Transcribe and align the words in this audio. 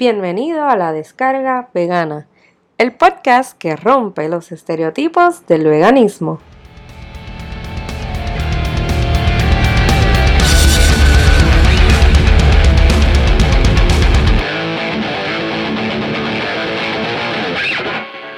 Bienvenido 0.00 0.64
a 0.64 0.76
la 0.76 0.92
descarga 0.92 1.70
vegana, 1.74 2.28
el 2.78 2.94
podcast 2.94 3.58
que 3.58 3.74
rompe 3.74 4.28
los 4.28 4.52
estereotipos 4.52 5.44
del 5.48 5.66
veganismo. 5.66 6.38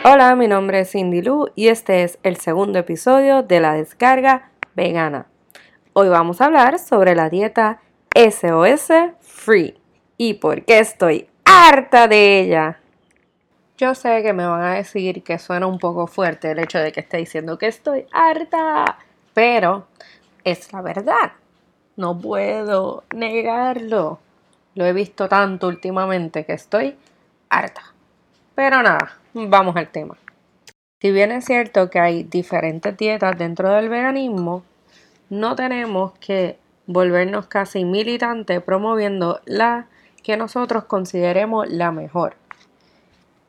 Hola, 0.03 0.35
mi 0.37 0.49
nombre 0.49 0.81
es 0.81 0.93
Cindy 0.93 1.21
Lu 1.21 1.49
y 1.55 1.69
este 1.69 2.05
es 2.05 2.19
el 2.23 2.37
segundo 2.37 2.79
episodio 2.79 3.43
de 3.43 3.61
la 3.61 3.75
descarga 3.75 4.51
vegana. 4.75 5.27
Hoy 5.93 6.09
vamos 6.09 6.41
a 6.41 6.47
hablar 6.47 6.79
sobre 6.79 7.15
la 7.15 7.29
dieta 7.29 7.83
SOS 8.15 8.89
Free 9.21 9.79
y 10.17 10.35
por 10.35 10.65
qué 10.65 10.79
estoy 10.79 11.30
harta 11.61 12.09
de 12.09 12.41
ella. 12.41 12.79
Yo 13.77 13.95
sé 13.95 14.23
que 14.23 14.33
me 14.33 14.47
van 14.47 14.63
a 14.63 14.75
decir 14.75 15.23
que 15.23 15.39
suena 15.39 15.67
un 15.67 15.79
poco 15.79 16.07
fuerte 16.07 16.51
el 16.51 16.59
hecho 16.59 16.79
de 16.79 16.91
que 16.91 17.01
esté 17.01 17.19
diciendo 17.19 17.59
que 17.59 17.67
estoy 17.67 18.07
harta, 18.13 18.99
pero 19.35 19.87
es 20.43 20.73
la 20.73 20.81
verdad. 20.81 21.33
No 21.97 22.19
puedo 22.19 23.05
negarlo. 23.15 24.21
Lo 24.75 24.87
he 24.87 24.93
visto 24.95 25.29
tanto 25.29 25.69
últimamente 25.69 26.47
que 26.47 26.55
estoy 26.55 26.97
harta. 27.51 27.83
Pero 28.55 28.83
nada, 28.83 29.19
vamos 29.35 29.77
al 29.77 29.89
tema. 29.89 30.17
Si 31.01 31.11
bien 31.11 31.31
es 31.31 31.45
cierto 31.45 31.91
que 31.91 31.99
hay 31.99 32.23
diferentes 32.23 32.97
dietas 32.97 33.37
dentro 33.37 33.71
del 33.71 33.91
veganismo, 33.91 34.63
no 35.29 35.57
tenemos 35.57 36.13
que 36.21 36.59
volvernos 36.87 37.47
casi 37.47 37.85
militantes 37.85 38.63
promoviendo 38.63 39.41
la 39.45 39.87
que 40.23 40.37
nosotros 40.37 40.85
consideremos 40.85 41.69
la 41.69 41.91
mejor. 41.93 42.37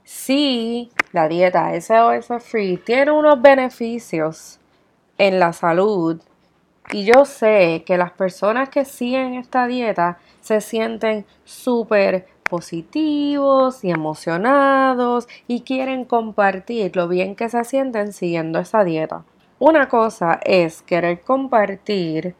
Si 0.03 0.91
la 1.11 1.27
dieta 1.27 1.73
SOS 1.79 2.43
Free 2.43 2.77
tiene 2.77 3.11
unos 3.11 3.41
beneficios 3.41 4.59
en 5.17 5.39
la 5.39 5.53
salud 5.53 6.21
y 6.91 7.05
yo 7.05 7.25
sé 7.25 7.83
que 7.85 7.97
las 7.97 8.11
personas 8.11 8.69
que 8.69 8.83
siguen 8.83 9.35
esta 9.35 9.67
dieta 9.67 10.17
se 10.41 10.59
sienten 10.59 11.25
súper 11.45 12.27
positivos 12.49 13.83
y 13.85 13.91
emocionados 13.91 15.27
y 15.47 15.61
quieren 15.61 16.03
compartir 16.03 16.95
lo 16.97 17.07
bien 17.07 17.35
que 17.35 17.47
se 17.47 17.63
sienten 17.63 18.11
siguiendo 18.11 18.59
esa 18.59 18.83
dieta. 18.83 19.23
Una 19.57 19.87
cosa 19.87 20.39
es 20.43 20.81
querer 20.81 21.21
compartir 21.21 22.35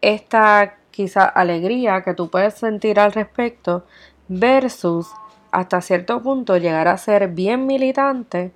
esta 0.00 0.74
quizá 0.94 1.24
alegría 1.24 2.02
que 2.02 2.14
tú 2.14 2.30
puedes 2.30 2.54
sentir 2.54 3.00
al 3.00 3.12
respecto 3.12 3.84
versus 4.28 5.08
hasta 5.50 5.80
cierto 5.80 6.22
punto 6.22 6.56
llegar 6.56 6.86
a 6.86 6.98
ser 6.98 7.28
bien 7.28 7.66
militante 7.66 8.52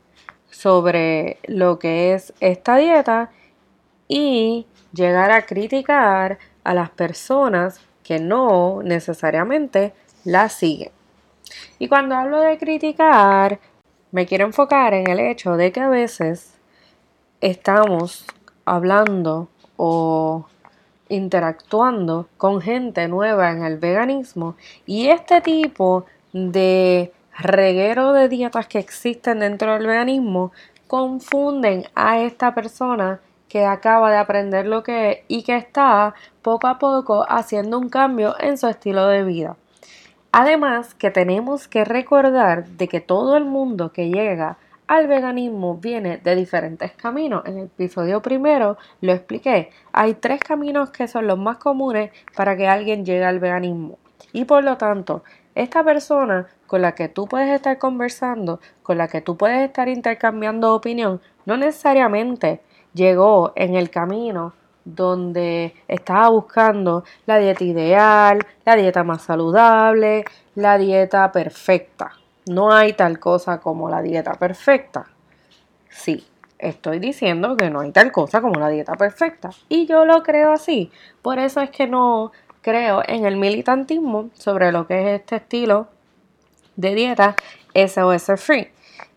sobre 0.48 1.38
lo 1.48 1.80
que 1.80 2.14
es 2.14 2.32
esta 2.38 2.76
dieta 2.76 3.30
y 4.06 4.66
llegar 4.92 5.32
a 5.32 5.46
criticar 5.46 6.38
a 6.62 6.74
las 6.74 6.90
personas 6.90 7.80
que 8.04 8.20
no 8.20 8.82
necesariamente 8.84 9.92
la 10.24 10.48
siguen. 10.48 10.92
Y 11.80 11.88
cuando 11.88 12.14
hablo 12.14 12.40
de 12.40 12.56
criticar, 12.56 13.58
me 14.12 14.26
quiero 14.26 14.46
enfocar 14.46 14.94
en 14.94 15.10
el 15.10 15.18
hecho 15.18 15.56
de 15.56 15.72
que 15.72 15.80
a 15.80 15.88
veces 15.88 16.54
estamos 17.40 18.24
hablando 18.64 19.48
o 19.76 20.46
interactuando 21.08 22.28
con 22.36 22.60
gente 22.60 23.08
nueva 23.08 23.50
en 23.50 23.64
el 23.64 23.78
veganismo 23.78 24.56
y 24.86 25.08
este 25.08 25.40
tipo 25.40 26.06
de 26.32 27.12
reguero 27.38 28.12
de 28.12 28.28
dietas 28.28 28.66
que 28.66 28.78
existen 28.78 29.40
dentro 29.40 29.74
del 29.74 29.86
veganismo 29.86 30.52
confunden 30.86 31.84
a 31.94 32.20
esta 32.20 32.54
persona 32.54 33.20
que 33.48 33.64
acaba 33.64 34.10
de 34.10 34.18
aprender 34.18 34.66
lo 34.66 34.82
que 34.82 35.10
es 35.10 35.18
y 35.28 35.42
que 35.42 35.56
está 35.56 36.14
poco 36.42 36.66
a 36.66 36.78
poco 36.78 37.24
haciendo 37.28 37.78
un 37.78 37.88
cambio 37.88 38.34
en 38.40 38.58
su 38.58 38.66
estilo 38.66 39.06
de 39.06 39.24
vida. 39.24 39.56
Además 40.32 40.94
que 40.94 41.10
tenemos 41.10 41.68
que 41.68 41.84
recordar 41.84 42.66
de 42.66 42.88
que 42.88 43.00
todo 43.00 43.36
el 43.36 43.44
mundo 43.44 43.92
que 43.92 44.10
llega 44.10 44.58
al 44.88 45.06
veganismo 45.06 45.76
viene 45.76 46.16
de 46.16 46.34
diferentes 46.34 46.92
caminos. 46.92 47.44
En 47.44 47.58
el 47.58 47.64
episodio 47.66 48.20
primero 48.20 48.78
lo 49.00 49.12
expliqué. 49.12 49.70
Hay 49.92 50.14
tres 50.14 50.40
caminos 50.40 50.90
que 50.90 51.06
son 51.06 51.26
los 51.26 51.38
más 51.38 51.58
comunes 51.58 52.10
para 52.34 52.56
que 52.56 52.66
alguien 52.66 53.04
llegue 53.04 53.24
al 53.24 53.38
veganismo. 53.38 53.98
Y 54.32 54.46
por 54.46 54.64
lo 54.64 54.76
tanto, 54.76 55.22
esta 55.54 55.84
persona 55.84 56.46
con 56.66 56.82
la 56.82 56.92
que 56.92 57.08
tú 57.08 57.26
puedes 57.26 57.54
estar 57.54 57.78
conversando, 57.78 58.60
con 58.82 58.98
la 58.98 59.08
que 59.08 59.20
tú 59.20 59.36
puedes 59.36 59.60
estar 59.66 59.88
intercambiando 59.88 60.74
opinión, 60.74 61.20
no 61.46 61.56
necesariamente 61.56 62.60
llegó 62.94 63.52
en 63.56 63.74
el 63.74 63.90
camino 63.90 64.54
donde 64.84 65.74
estaba 65.86 66.30
buscando 66.30 67.04
la 67.26 67.38
dieta 67.38 67.64
ideal, 67.64 68.38
la 68.64 68.76
dieta 68.76 69.04
más 69.04 69.22
saludable, 69.22 70.24
la 70.54 70.78
dieta 70.78 71.30
perfecta. 71.30 72.12
No 72.48 72.72
hay 72.72 72.94
tal 72.94 73.18
cosa 73.18 73.60
como 73.60 73.90
la 73.90 74.00
dieta 74.00 74.32
perfecta. 74.32 75.06
Sí, 75.90 76.26
estoy 76.58 76.98
diciendo 76.98 77.56
que 77.56 77.68
no 77.68 77.80
hay 77.80 77.92
tal 77.92 78.10
cosa 78.10 78.40
como 78.40 78.58
la 78.58 78.68
dieta 78.68 78.94
perfecta. 78.94 79.50
Y 79.68 79.86
yo 79.86 80.06
lo 80.06 80.22
creo 80.22 80.52
así. 80.52 80.90
Por 81.20 81.38
eso 81.38 81.60
es 81.60 81.70
que 81.70 81.86
no 81.86 82.32
creo 82.62 83.02
en 83.06 83.26
el 83.26 83.36
militantismo 83.36 84.30
sobre 84.32 84.72
lo 84.72 84.86
que 84.86 85.00
es 85.00 85.20
este 85.20 85.36
estilo 85.36 85.88
de 86.76 86.94
dieta 86.94 87.36
SOS 87.74 88.32
Free. 88.36 88.68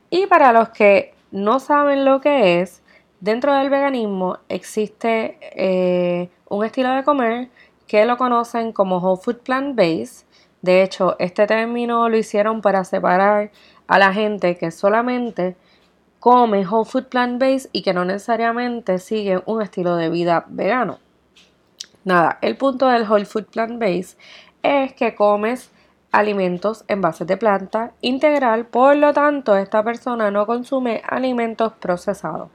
Y 0.10 0.28
para 0.28 0.52
los 0.52 0.70
que 0.70 1.14
no 1.32 1.60
saben 1.60 2.04
lo 2.04 2.20
que 2.20 2.60
es, 2.60 2.82
dentro 3.22 3.56
del 3.56 3.70
veganismo 3.70 4.40
existe 4.50 5.38
eh, 5.42 6.30
un 6.50 6.66
estilo 6.66 6.90
de 6.90 7.04
comer 7.04 7.50
que 7.88 8.04
lo 8.06 8.18
conocen 8.18 8.74
como 8.74 8.98
Whole 8.98 9.22
Food 9.22 9.38
Plant 9.38 9.76
Based 9.76 10.26
de 10.62 10.84
hecho, 10.84 11.16
este 11.18 11.48
término 11.48 12.08
lo 12.08 12.18
hicieron 12.18 12.62
para 12.62 12.84
separar 12.84 13.52
a 13.88 14.00
la 14.00 14.14
gente 14.14 14.58
que 14.58 14.70
solamente 14.70 15.56
come 16.20 16.68
whole 16.68 16.86
food 16.86 17.08
plant 17.08 17.40
based 17.40 17.70
y 17.72 17.82
que 17.82 17.94
no 17.94 18.06
necesariamente 18.06 19.00
sigue 19.00 19.42
un 19.46 19.62
estilo 19.62 19.96
de 19.96 20.10
vida 20.10 20.46
vegano. 20.48 21.00
Nada, 22.04 22.38
el 22.42 22.58
punto 22.58 22.88
del 22.88 23.10
whole 23.10 23.26
food 23.26 23.46
plant 23.46 23.80
based 23.80 24.20
es 24.62 24.94
que 24.94 25.16
comes 25.16 25.72
alimentos 26.12 26.84
en 26.88 27.02
base 27.02 27.26
de 27.26 27.38
planta 27.38 27.94
integral, 28.02 28.68
por 28.68 28.96
lo 28.98 29.14
tanto 29.14 29.56
esta 29.56 29.84
persona 29.84 30.30
no 30.30 30.46
consume 30.46 31.02
alimentos 31.08 31.74
procesados. 31.74 32.50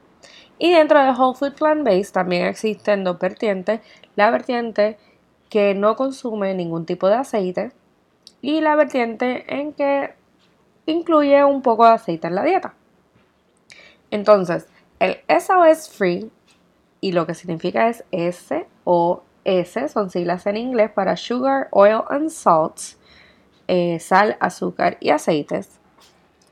Y 0.59 0.71
dentro 0.71 1.03
de 1.03 1.11
whole 1.11 1.37
food 1.37 1.53
plant 1.53 1.83
based 1.83 2.13
también 2.13 2.45
existen 2.45 3.03
dos 3.03 3.19
vertientes, 3.19 3.81
la 4.15 4.31
vertiente 4.31 4.97
que 5.49 5.75
no 5.75 5.97
consume 5.97 6.53
ningún 6.53 6.85
tipo 6.85 7.09
de 7.09 7.15
aceite, 7.15 7.71
y 8.41 8.61
la 8.61 8.75
vertiente 8.75 9.45
en 9.47 9.73
que 9.73 10.13
incluye 10.85 11.43
un 11.43 11.61
poco 11.61 11.85
de 11.85 11.93
aceite 11.93 12.27
en 12.27 12.35
la 12.35 12.43
dieta. 12.43 12.73
Entonces, 14.09 14.67
el 14.99 15.19
SOS 15.27 15.89
Free, 15.89 16.31
y 17.01 17.11
lo 17.11 17.27
que 17.27 17.35
significa 17.35 17.89
es 17.89 18.03
S 18.11 18.65
o 18.83 19.23
S, 19.43 19.89
son 19.89 20.09
siglas 20.09 20.45
en 20.47 20.57
inglés 20.57 20.91
para 20.91 21.17
Sugar, 21.17 21.67
Oil 21.71 22.01
and 22.09 22.29
Salts, 22.29 22.97
eh, 23.67 23.99
sal, 23.99 24.37
azúcar 24.39 24.97
y 24.99 25.09
aceites. 25.09 25.79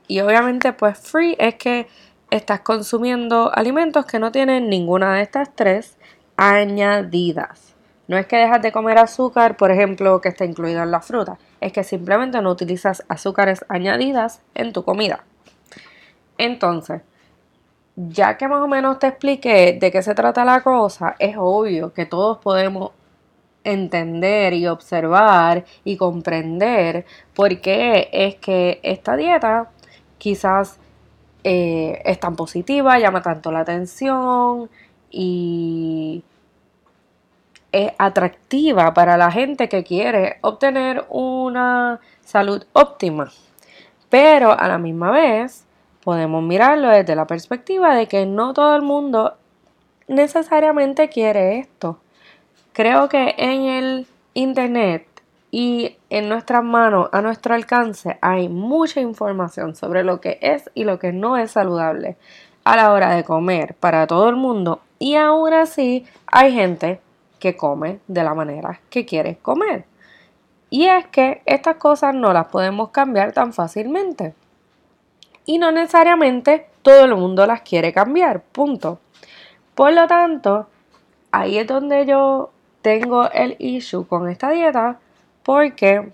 Y 0.06 0.20
obviamente, 0.20 0.72
pues 0.72 0.98
free 0.98 1.34
es 1.38 1.56
que 1.56 1.88
estás 2.30 2.60
consumiendo 2.60 3.50
alimentos 3.52 4.06
que 4.06 4.18
no 4.18 4.30
tienen 4.30 4.68
ninguna 4.68 5.14
de 5.14 5.22
estas 5.22 5.54
tres 5.54 5.96
añadidas. 6.36 7.74
No 8.06 8.16
es 8.16 8.26
que 8.26 8.36
dejas 8.36 8.62
de 8.62 8.70
comer 8.70 8.98
azúcar, 8.98 9.56
por 9.56 9.72
ejemplo, 9.72 10.20
que 10.20 10.28
está 10.28 10.44
incluido 10.44 10.82
en 10.82 10.90
la 10.92 11.00
fruta 11.00 11.38
es 11.60 11.72
que 11.72 11.84
simplemente 11.84 12.40
no 12.40 12.50
utilizas 12.50 13.04
azúcares 13.08 13.64
añadidas 13.68 14.42
en 14.54 14.72
tu 14.72 14.84
comida. 14.84 15.24
Entonces, 16.38 17.02
ya 17.96 18.36
que 18.36 18.48
más 18.48 18.62
o 18.62 18.68
menos 18.68 18.98
te 18.98 19.08
expliqué 19.08 19.78
de 19.80 19.90
qué 19.90 20.02
se 20.02 20.14
trata 20.14 20.44
la 20.44 20.62
cosa, 20.62 21.16
es 21.18 21.36
obvio 21.38 21.92
que 21.92 22.06
todos 22.06 22.38
podemos 22.38 22.90
entender 23.64 24.52
y 24.52 24.66
observar 24.66 25.64
y 25.82 25.96
comprender 25.96 27.04
por 27.34 27.60
qué 27.60 28.08
es 28.12 28.36
que 28.36 28.80
esta 28.82 29.16
dieta 29.16 29.70
quizás 30.18 30.78
eh, 31.42 32.00
es 32.04 32.20
tan 32.20 32.36
positiva, 32.36 32.98
llama 32.98 33.22
tanto 33.22 33.50
la 33.50 33.60
atención 33.60 34.70
y 35.10 36.22
es 37.84 37.92
atractiva 37.98 38.94
para 38.94 39.16
la 39.16 39.30
gente 39.30 39.68
que 39.68 39.84
quiere 39.84 40.38
obtener 40.40 41.04
una 41.08 42.00
salud 42.24 42.64
óptima. 42.72 43.30
Pero 44.08 44.58
a 44.58 44.68
la 44.68 44.78
misma 44.78 45.10
vez 45.10 45.66
podemos 46.02 46.42
mirarlo 46.42 46.88
desde 46.88 47.16
la 47.16 47.26
perspectiva 47.26 47.94
de 47.94 48.06
que 48.06 48.26
no 48.26 48.54
todo 48.54 48.76
el 48.76 48.82
mundo 48.82 49.34
necesariamente 50.08 51.08
quiere 51.08 51.58
esto. 51.58 51.98
Creo 52.72 53.08
que 53.08 53.34
en 53.38 53.62
el 53.62 54.06
Internet 54.34 55.06
y 55.50 55.96
en 56.10 56.28
nuestras 56.28 56.62
manos, 56.62 57.08
a 57.12 57.22
nuestro 57.22 57.54
alcance, 57.54 58.18
hay 58.20 58.48
mucha 58.48 59.00
información 59.00 59.74
sobre 59.74 60.04
lo 60.04 60.20
que 60.20 60.38
es 60.42 60.70
y 60.74 60.84
lo 60.84 60.98
que 60.98 61.12
no 61.12 61.36
es 61.36 61.52
saludable 61.52 62.16
a 62.64 62.76
la 62.76 62.92
hora 62.92 63.14
de 63.14 63.24
comer 63.24 63.74
para 63.74 64.06
todo 64.06 64.28
el 64.28 64.36
mundo. 64.36 64.80
Y 64.98 65.14
aún 65.14 65.52
así 65.54 66.04
hay 66.26 66.52
gente 66.52 67.00
come 67.54 68.00
de 68.08 68.24
la 68.24 68.34
manera 68.34 68.80
que 68.90 69.04
quiere 69.04 69.36
comer. 69.36 69.84
Y 70.70 70.86
es 70.86 71.06
que 71.06 71.42
estas 71.46 71.76
cosas 71.76 72.14
no 72.14 72.32
las 72.32 72.46
podemos 72.46 72.88
cambiar 72.88 73.32
tan 73.32 73.52
fácilmente. 73.52 74.34
Y 75.44 75.58
no 75.58 75.70
necesariamente 75.70 76.66
todo 76.82 77.04
el 77.04 77.14
mundo 77.14 77.46
las 77.46 77.60
quiere 77.60 77.92
cambiar, 77.92 78.42
punto. 78.42 78.98
Por 79.74 79.92
lo 79.92 80.06
tanto, 80.08 80.66
ahí 81.30 81.58
es 81.58 81.66
donde 81.66 82.06
yo 82.06 82.50
tengo 82.82 83.30
el 83.30 83.56
issue 83.58 84.06
con 84.06 84.28
esta 84.28 84.50
dieta 84.50 84.98
porque 85.42 86.10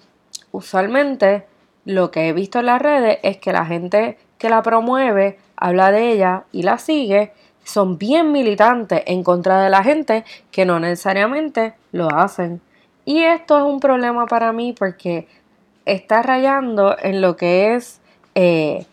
usualmente 0.50 1.46
lo 1.84 2.10
que 2.10 2.28
he 2.28 2.32
visto 2.32 2.60
en 2.60 2.66
las 2.66 2.82
redes 2.82 3.18
es 3.22 3.38
que 3.38 3.52
la 3.52 3.64
gente 3.64 4.18
que 4.38 4.50
la 4.50 4.62
promueve 4.62 5.38
habla 5.56 5.92
de 5.92 6.12
ella 6.12 6.44
y 6.52 6.62
la 6.62 6.78
sigue 6.78 7.32
son 7.64 7.98
bien 7.98 8.32
militantes 8.32 9.02
en 9.06 9.22
contra 9.22 9.62
de 9.62 9.70
la 9.70 9.82
gente 9.82 10.24
que 10.50 10.64
no 10.64 10.80
necesariamente 10.80 11.74
lo 11.92 12.10
hacen. 12.10 12.60
Y 13.04 13.22
esto 13.22 13.58
es 13.58 13.64
un 13.64 13.80
problema 13.80 14.26
para 14.26 14.52
mí 14.52 14.74
porque 14.78 15.26
está 15.84 16.22
rayando 16.22 16.96
en 16.98 17.20
lo 17.20 17.36
que 17.36 17.74
es 17.74 18.00
eh, 18.34 18.86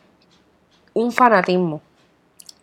un 0.94 1.12
fanatismo. 1.12 1.82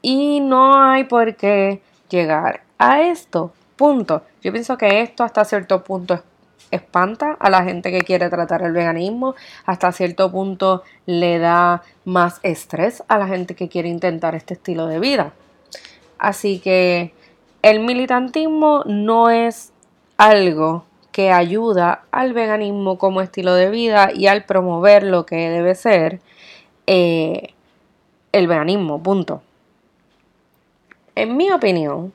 Y 0.03 0.41
no 0.41 0.79
hay 0.79 1.05
por 1.05 1.37
qué 1.37 1.81
llegar 2.09 2.63
a 2.79 3.03
esto. 3.03 3.53
Punto. 3.77 4.23
Yo 4.43 4.53
pienso 4.53 4.79
que 4.79 5.03
esto 5.03 5.23
hasta 5.25 5.45
cierto 5.45 5.85
punto 5.85 6.15
es 6.15 6.23
espanta 6.71 7.37
a 7.39 7.51
la 7.51 7.63
gente 7.65 7.91
que 7.91 8.01
quiere 8.01 8.29
tratar 8.29 8.63
el 8.63 8.73
veganismo, 8.73 9.35
hasta 9.65 9.93
cierto 9.93 10.31
punto 10.31 10.83
le 11.07 11.39
da 11.39 11.83
más 12.05 12.41
estrés 12.43 13.03
a 13.09 13.19
la 13.19 13.27
gente 13.27 13.55
que 13.55 13.69
quiere 13.69 13.89
intentar 13.89 14.35
este 14.35 14.55
estilo 14.55 14.87
de 14.87 14.99
vida. 14.99 15.33
Así 16.19 16.59
que 16.59 17.13
el 17.63 17.81
militantismo 17.81 18.83
no 18.87 19.31
es 19.31 19.73
algo 20.17 20.85
que 21.13 21.33
ayuda 21.33 22.05
al 22.11 22.33
veganismo 22.33 22.99
como 22.99 23.23
estilo 23.23 23.55
de 23.55 23.71
vida 23.71 24.11
y 24.15 24.27
al 24.27 24.45
promover 24.45 25.03
lo 25.03 25.25
que 25.25 25.49
debe 25.49 25.75
ser 25.75 26.21
eh, 26.87 27.55
el 28.33 28.47
veganismo, 28.47 29.03
punto. 29.03 29.43
En 31.15 31.37
mi 31.37 31.51
opinión, 31.51 32.13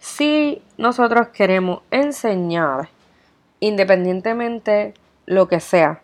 si 0.00 0.62
nosotros 0.76 1.28
queremos 1.28 1.82
enseñar 1.90 2.88
independientemente 3.60 4.94
lo 5.26 5.46
que 5.46 5.60
sea, 5.60 6.00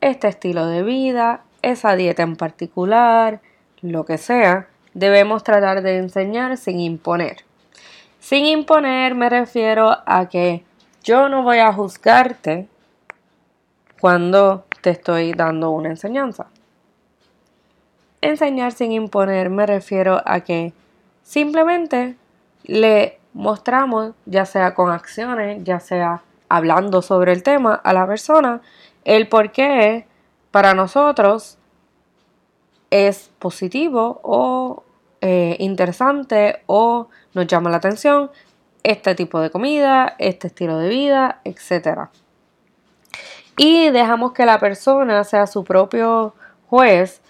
este 0.00 0.26
estilo 0.28 0.66
de 0.66 0.82
vida, 0.82 1.44
esa 1.62 1.94
dieta 1.94 2.22
en 2.24 2.36
particular, 2.36 3.40
lo 3.82 4.04
que 4.04 4.18
sea, 4.18 4.68
debemos 4.94 5.44
tratar 5.44 5.82
de 5.82 5.98
enseñar 5.98 6.56
sin 6.56 6.80
imponer. 6.80 7.44
Sin 8.20 8.46
imponer 8.46 9.14
me 9.14 9.28
refiero 9.28 9.98
a 10.06 10.28
que 10.28 10.64
yo 11.02 11.28
no 11.28 11.42
voy 11.42 11.58
a 11.58 11.72
juzgarte 11.72 12.68
cuando 14.00 14.64
te 14.80 14.90
estoy 14.90 15.32
dando 15.32 15.70
una 15.70 15.90
enseñanza. 15.90 16.46
Enseñar 18.20 18.72
sin 18.72 18.92
imponer 18.92 19.50
me 19.50 19.66
refiero 19.66 20.22
a 20.24 20.40
que 20.40 20.72
simplemente 21.22 22.16
le 22.62 23.18
mostramos, 23.34 24.14
ya 24.24 24.46
sea 24.46 24.74
con 24.74 24.90
acciones, 24.90 25.62
ya 25.64 25.80
sea 25.80 26.22
hablando 26.48 27.02
sobre 27.02 27.32
el 27.32 27.42
tema 27.42 27.74
a 27.74 27.92
la 27.92 28.06
persona, 28.06 28.62
el 29.04 29.28
por 29.28 29.50
qué 29.52 30.06
para 30.50 30.72
nosotros 30.72 31.58
es 32.90 33.30
positivo 33.40 34.20
o 34.22 34.83
eh, 35.26 35.56
interesante 35.58 36.60
o 36.66 37.08
nos 37.32 37.46
llama 37.46 37.70
la 37.70 37.78
atención 37.78 38.30
este 38.82 39.14
tipo 39.14 39.40
de 39.40 39.48
comida, 39.48 40.16
este 40.18 40.48
estilo 40.48 40.76
de 40.76 40.90
vida, 40.90 41.40
etc. 41.44 42.10
Y 43.56 43.88
dejamos 43.88 44.32
que 44.32 44.44
la 44.44 44.58
persona 44.58 45.24
sea 45.24 45.46
su 45.46 45.64
propio 45.64 46.34
juez 46.68 47.22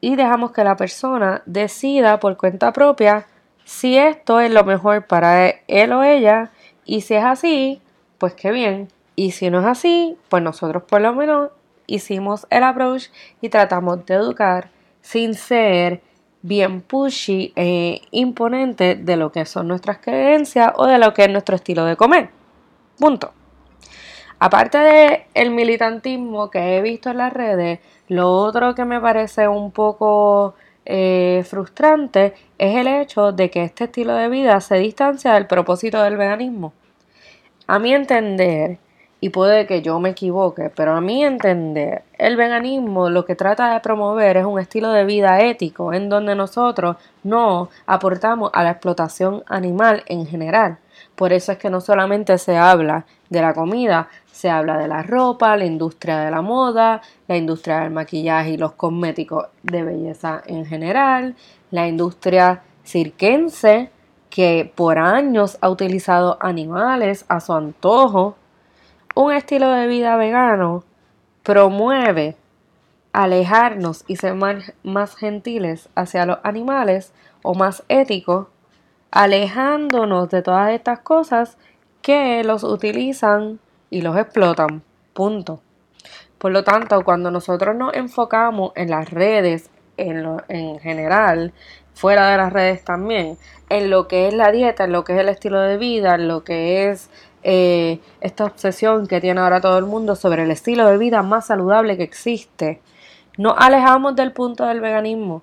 y 0.00 0.14
dejamos 0.14 0.52
que 0.52 0.62
la 0.62 0.76
persona 0.76 1.42
decida 1.46 2.20
por 2.20 2.36
cuenta 2.36 2.72
propia 2.72 3.26
si 3.64 3.98
esto 3.98 4.38
es 4.38 4.52
lo 4.52 4.62
mejor 4.62 5.04
para 5.04 5.48
él 5.48 5.92
o 5.92 6.04
ella 6.04 6.52
y 6.84 7.00
si 7.00 7.14
es 7.14 7.24
así, 7.24 7.82
pues 8.18 8.34
qué 8.34 8.52
bien. 8.52 8.86
Y 9.16 9.32
si 9.32 9.50
no 9.50 9.58
es 9.58 9.66
así, 9.66 10.16
pues 10.28 10.44
nosotros 10.44 10.84
por 10.84 11.00
lo 11.00 11.12
menos 11.12 11.50
hicimos 11.88 12.46
el 12.50 12.62
approach 12.62 13.08
y 13.40 13.48
tratamos 13.48 14.06
de 14.06 14.14
educar 14.14 14.70
sin 15.00 15.34
ser 15.34 16.02
bien 16.42 16.80
pushy 16.80 17.52
e 17.56 18.02
imponente 18.10 18.94
de 18.94 19.16
lo 19.16 19.32
que 19.32 19.44
son 19.44 19.68
nuestras 19.68 19.98
creencias 19.98 20.72
o 20.76 20.86
de 20.86 20.98
lo 20.98 21.12
que 21.14 21.24
es 21.24 21.30
nuestro 21.30 21.56
estilo 21.56 21.84
de 21.84 21.96
comer. 21.96 22.30
Punto. 22.98 23.32
Aparte 24.38 24.78
de 24.78 25.26
el 25.34 25.50
militantismo 25.50 26.50
que 26.50 26.76
he 26.76 26.82
visto 26.82 27.10
en 27.10 27.18
las 27.18 27.32
redes, 27.32 27.80
lo 28.06 28.30
otro 28.30 28.74
que 28.74 28.84
me 28.84 29.00
parece 29.00 29.48
un 29.48 29.72
poco 29.72 30.54
eh, 30.84 31.44
frustrante 31.44 32.34
es 32.56 32.76
el 32.76 32.86
hecho 32.86 33.32
de 33.32 33.50
que 33.50 33.64
este 33.64 33.84
estilo 33.84 34.14
de 34.14 34.28
vida 34.28 34.60
se 34.60 34.76
distancia 34.76 35.34
del 35.34 35.46
propósito 35.46 36.02
del 36.02 36.16
veganismo. 36.16 36.72
A 37.66 37.78
mi 37.78 37.92
entender, 37.92 38.78
y 39.20 39.30
puede 39.30 39.66
que 39.66 39.82
yo 39.82 39.98
me 39.98 40.10
equivoque, 40.10 40.70
pero 40.74 40.92
a 40.92 41.00
mi 41.00 41.24
entender, 41.24 42.02
el 42.18 42.36
veganismo 42.36 43.10
lo 43.10 43.24
que 43.24 43.34
trata 43.34 43.72
de 43.72 43.80
promover 43.80 44.36
es 44.36 44.44
un 44.44 44.60
estilo 44.60 44.92
de 44.92 45.04
vida 45.04 45.40
ético 45.40 45.92
en 45.92 46.08
donde 46.08 46.36
nosotros 46.36 46.96
no 47.24 47.68
aportamos 47.86 48.50
a 48.54 48.62
la 48.62 48.70
explotación 48.70 49.42
animal 49.46 50.04
en 50.06 50.26
general. 50.26 50.78
Por 51.16 51.32
eso 51.32 51.50
es 51.52 51.58
que 51.58 51.70
no 51.70 51.80
solamente 51.80 52.38
se 52.38 52.56
habla 52.56 53.06
de 53.28 53.40
la 53.40 53.54
comida, 53.54 54.08
se 54.30 54.50
habla 54.50 54.78
de 54.78 54.86
la 54.86 55.02
ropa, 55.02 55.56
la 55.56 55.64
industria 55.64 56.18
de 56.20 56.30
la 56.30 56.42
moda, 56.42 57.02
la 57.26 57.36
industria 57.36 57.80
del 57.80 57.90
maquillaje 57.90 58.50
y 58.50 58.56
los 58.56 58.72
cosméticos 58.72 59.46
de 59.64 59.82
belleza 59.82 60.42
en 60.46 60.64
general, 60.64 61.34
la 61.72 61.88
industria 61.88 62.62
cirquense, 62.84 63.90
que 64.30 64.70
por 64.76 64.98
años 64.98 65.58
ha 65.60 65.70
utilizado 65.70 66.36
animales 66.40 67.24
a 67.28 67.40
su 67.40 67.52
antojo, 67.52 68.36
un 69.18 69.32
estilo 69.32 69.72
de 69.72 69.88
vida 69.88 70.16
vegano 70.16 70.84
promueve 71.42 72.36
alejarnos 73.12 74.04
y 74.06 74.14
ser 74.14 74.36
más, 74.36 75.16
gentiles 75.16 75.88
hacia 75.96 76.24
los 76.24 76.38
animales 76.44 77.12
o 77.42 77.54
más 77.54 77.82
éticos, 77.88 78.46
alejándonos 79.10 80.28
de 80.28 80.42
todas 80.42 80.70
estas 80.70 81.00
cosas 81.00 81.58
que 82.00 82.44
los 82.44 82.62
utilizan 82.62 83.58
y 83.90 84.02
los 84.02 84.16
explotan. 84.16 84.84
Punto. 85.14 85.62
Por 86.38 86.52
lo 86.52 86.62
tanto, 86.62 87.02
cuando 87.02 87.32
nosotros 87.32 87.74
nos 87.74 87.94
enfocamos 87.94 88.70
en 88.76 88.90
las 88.90 89.10
redes 89.10 89.68
en, 89.96 90.24
en 90.46 90.78
general, 90.78 91.52
fuera 91.92 92.30
de 92.30 92.36
las 92.36 92.52
redes 92.52 92.84
también, 92.84 93.36
en 93.68 93.90
lo 93.90 94.06
que 94.06 94.28
es 94.28 94.34
la 94.34 94.52
dieta, 94.52 94.84
en 94.84 94.92
lo 94.92 95.02
que 95.02 95.14
es 95.14 95.18
el 95.18 95.28
estilo 95.28 95.60
de 95.60 95.76
vida, 95.76 96.14
en 96.14 96.28
lo 96.28 96.44
que 96.44 96.88
es 96.88 97.10
eh, 97.50 97.98
esta 98.20 98.44
obsesión 98.44 99.06
que 99.06 99.22
tiene 99.22 99.40
ahora 99.40 99.62
todo 99.62 99.78
el 99.78 99.86
mundo 99.86 100.16
sobre 100.16 100.42
el 100.42 100.50
estilo 100.50 100.86
de 100.86 100.98
vida 100.98 101.22
más 101.22 101.46
saludable 101.46 101.96
que 101.96 102.02
existe. 102.02 102.82
Nos 103.38 103.54
alejamos 103.56 104.14
del 104.16 104.32
punto 104.32 104.66
del 104.66 104.82
veganismo. 104.82 105.40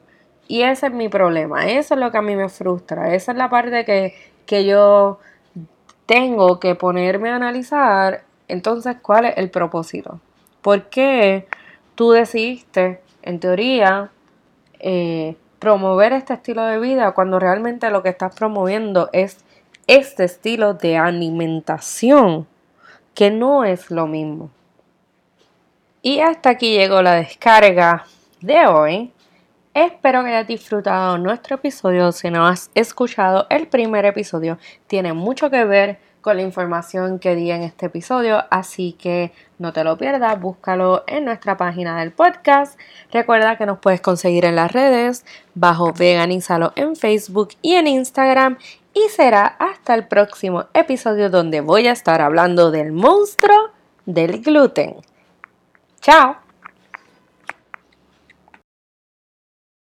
Y 0.48 0.62
ese 0.62 0.86
es 0.86 0.94
mi 0.94 1.10
problema, 1.10 1.66
eso 1.66 1.96
es 1.96 2.00
lo 2.00 2.12
que 2.12 2.20
a 2.20 2.22
mí 2.22 2.36
me 2.36 2.48
frustra, 2.48 3.16
esa 3.16 3.32
es 3.32 3.38
la 3.40 3.50
parte 3.50 3.84
que, 3.86 4.14
que 4.46 4.64
yo 4.64 5.18
tengo 6.06 6.60
que 6.60 6.76
ponerme 6.76 7.32
a 7.32 7.38
analizar. 7.38 8.24
Entonces, 8.48 8.98
¿cuál 9.02 9.26
es 9.26 9.38
el 9.38 9.50
propósito? 9.50 10.20
¿Por 10.62 10.84
qué 10.90 11.48
tú 11.96 12.12
decidiste, 12.12 13.02
en 13.24 13.40
teoría, 13.40 14.12
eh, 14.80 15.36
promover 15.58 16.14
este 16.14 16.36
estilo 16.36 16.64
de 16.66 16.78
vida 16.78 17.14
cuando 17.14 17.40
realmente 17.40 17.90
lo 17.90 18.04
que 18.04 18.10
estás 18.10 18.36
promoviendo 18.36 19.10
es 19.12 19.44
este 19.88 20.24
estilo 20.24 20.74
de 20.74 20.98
alimentación, 20.98 22.48
que 23.14 23.32
no 23.32 23.64
es 23.64 23.92
lo 23.92 24.08
mismo. 24.08 24.50
Y 26.02 26.20
hasta 26.20 26.52
aquí 26.52 26.72
llegó 26.72 27.02
la 27.02 27.16
descarga 27.16 28.06
de 28.42 28.68
hoy. 28.68 29.12
Espero 29.74 30.24
que 30.24 30.30
hayas 30.30 30.48
disfrutado 30.48 31.18
nuestro 31.18 31.56
episodio. 31.56 32.12
Si 32.12 32.30
no 32.30 32.46
has 32.48 32.70
escuchado 32.76 33.48
el 33.50 33.68
primer 33.68 34.06
episodio, 34.06 34.58
tiene 34.88 35.14
mucho 35.14 35.50
que 35.50 35.66
ver 35.66 36.00
con 36.22 36.38
la 36.38 36.44
información 36.44 37.20
que 37.20 37.36
di 37.36 37.52
en 37.52 37.62
este 37.62 37.86
episodio, 37.86 38.46
así 38.50 38.94
que 38.94 39.32
no 39.60 39.74
te 39.74 39.84
lo 39.84 39.96
pierdas, 39.96 40.42
búscalo 40.42 41.04
en 41.06 41.24
nuestra 41.24 41.56
página 41.56 42.00
del 42.00 42.12
podcast. 42.12 42.80
Recuerda 43.12 43.60
que 43.60 43.68
nos 43.68 43.78
puedes 43.78 44.02
conseguir 44.02 44.46
en 44.46 44.56
las 44.56 44.72
redes 44.72 45.24
bajo 45.54 45.94
Veganízalo 45.94 46.74
en 46.76 46.96
Facebook 46.96 47.50
y 47.62 47.74
en 47.74 47.86
Instagram. 47.86 48.58
Y 48.96 49.10
será 49.10 49.46
hasta 49.46 49.94
el 49.94 50.08
próximo 50.08 50.68
episodio 50.74 51.30
donde 51.30 51.60
voy 51.60 51.86
a 51.88 51.92
estar 51.92 52.22
hablando 52.22 52.72
del 52.72 52.94
monstruo 52.94 53.72
del 54.06 54.42
gluten. 54.42 54.96
Chao. 56.00 56.45